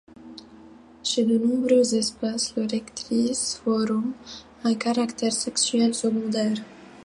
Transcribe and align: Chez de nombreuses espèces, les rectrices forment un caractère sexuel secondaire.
Chez 1.03 1.25
de 1.25 1.37
nombreuses 1.37 1.93
espèces, 1.93 2.55
les 2.55 2.65
rectrices 2.65 3.57
forment 3.63 4.13
un 4.63 4.73
caractère 4.73 5.31
sexuel 5.31 5.93
secondaire. 5.93 6.57